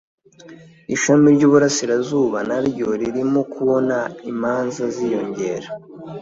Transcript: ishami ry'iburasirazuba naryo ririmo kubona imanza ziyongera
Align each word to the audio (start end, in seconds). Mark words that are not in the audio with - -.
ishami 0.95 1.27
ry'iburasirazuba 1.35 2.37
naryo 2.49 2.87
ririmo 3.01 3.41
kubona 3.53 3.97
imanza 4.31 4.83
ziyongera 4.95 5.67